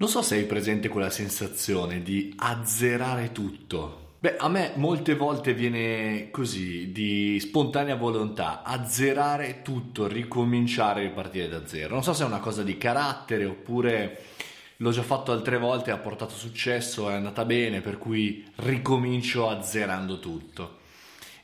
[0.00, 4.14] Non so se hai presente quella sensazione di azzerare tutto.
[4.20, 11.66] Beh, a me molte volte viene così, di spontanea volontà, azzerare tutto, ricominciare, ripartire da
[11.66, 11.94] zero.
[11.94, 14.22] Non so se è una cosa di carattere oppure
[14.76, 20.20] l'ho già fatto altre volte, ha portato successo, è andata bene, per cui ricomincio azzerando
[20.20, 20.76] tutto.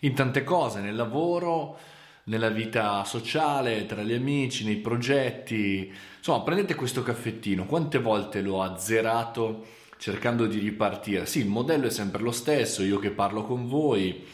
[0.00, 1.77] In tante cose, nel lavoro,
[2.25, 5.93] nella vita sociale, tra gli amici, nei progetti.
[6.18, 9.66] Insomma, prendete questo caffettino, quante volte l'ho azzerato
[9.98, 11.26] cercando di ripartire?
[11.26, 14.25] Sì, il modello è sempre lo stesso, io che parlo con voi,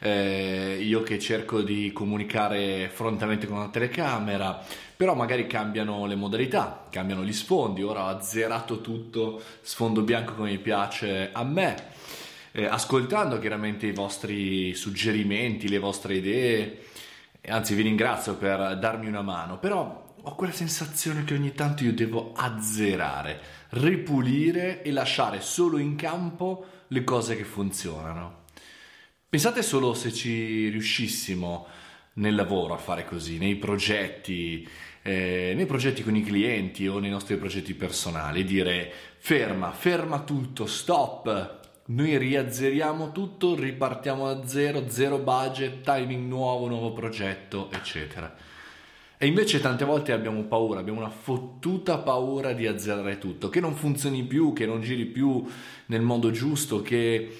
[0.00, 4.62] eh, io che cerco di comunicare frontalmente con una telecamera,
[4.96, 10.50] però magari cambiano le modalità, cambiano gli sfondi, ora ho azzerato tutto, sfondo bianco come
[10.50, 11.96] mi piace a me.
[12.52, 16.86] Eh, ascoltando chiaramente i vostri suggerimenti, le vostre idee,
[17.48, 21.92] anzi vi ringrazio per darmi una mano, però ho quella sensazione che ogni tanto io
[21.92, 23.40] devo azzerare,
[23.70, 28.44] ripulire e lasciare solo in campo le cose che funzionano.
[29.28, 31.66] Pensate solo se ci riuscissimo
[32.14, 34.66] nel lavoro a fare così, nei progetti,
[35.02, 40.66] eh, nei progetti con i clienti o nei nostri progetti personali, dire ferma, ferma tutto,
[40.66, 48.34] stop, noi riazzeriamo tutto, ripartiamo da zero, zero budget, timing nuovo, nuovo progetto, eccetera.
[49.16, 53.74] E invece tante volte abbiamo paura, abbiamo una fottuta paura di azzerare tutto, che non
[53.74, 55.44] funzioni più, che non giri più
[55.86, 57.36] nel modo giusto, che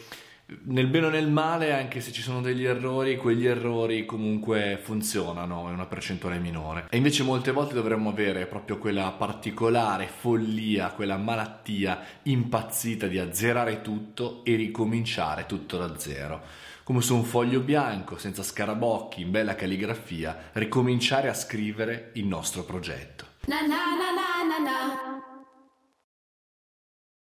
[0.65, 5.69] nel bene o nel male, anche se ci sono degli errori, quegli errori comunque funzionano,
[5.69, 6.87] è una percentuale minore.
[6.89, 13.83] E invece molte volte dovremmo avere proprio quella particolare follia, quella malattia impazzita di azzerare
[13.83, 16.41] tutto e ricominciare tutto da zero.
[16.83, 22.65] Come su un foglio bianco, senza scarabocchi, in bella calligrafia, ricominciare a scrivere il nostro
[22.65, 23.27] progetto.
[23.47, 24.48] Na na na